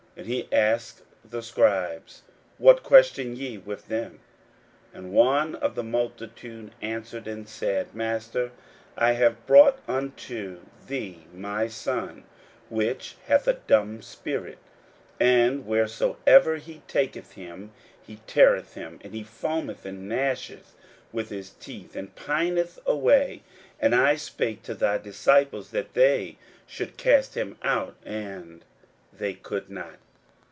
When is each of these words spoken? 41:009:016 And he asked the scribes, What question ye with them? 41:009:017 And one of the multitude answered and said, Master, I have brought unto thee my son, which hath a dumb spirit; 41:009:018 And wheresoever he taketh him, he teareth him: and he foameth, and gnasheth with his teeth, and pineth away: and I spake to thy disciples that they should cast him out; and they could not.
41:009:016 0.17 0.23
And 0.25 0.29
he 0.35 0.53
asked 0.53 1.01
the 1.27 1.41
scribes, 1.41 2.21
What 2.57 2.83
question 2.83 3.35
ye 3.37 3.57
with 3.57 3.87
them? 3.87 4.19
41:009:017 4.93 4.99
And 4.99 5.13
one 5.13 5.55
of 5.55 5.73
the 5.73 5.83
multitude 5.83 6.71
answered 6.81 7.27
and 7.27 7.47
said, 7.47 7.95
Master, 7.95 8.51
I 8.97 9.13
have 9.13 9.47
brought 9.47 9.79
unto 9.87 10.59
thee 10.85 11.25
my 11.33 11.67
son, 11.69 12.25
which 12.69 13.15
hath 13.27 13.47
a 13.47 13.53
dumb 13.53 14.01
spirit; 14.03 14.59
41:009:018 15.19 15.29
And 15.31 15.65
wheresoever 15.65 16.57
he 16.57 16.81
taketh 16.87 17.31
him, 17.31 17.71
he 18.05 18.19
teareth 18.27 18.73
him: 18.75 18.99
and 19.01 19.15
he 19.15 19.23
foameth, 19.23 19.85
and 19.85 20.11
gnasheth 20.11 20.75
with 21.11 21.29
his 21.29 21.51
teeth, 21.51 21.95
and 21.95 22.13
pineth 22.15 22.77
away: 22.85 23.41
and 23.79 23.95
I 23.95 24.17
spake 24.17 24.61
to 24.63 24.75
thy 24.75 24.97
disciples 24.99 25.71
that 25.71 25.93
they 25.93 26.37
should 26.67 26.97
cast 26.97 27.35
him 27.35 27.57
out; 27.63 27.95
and 28.05 28.65
they 29.13 29.33
could 29.33 29.69
not. 29.69 29.95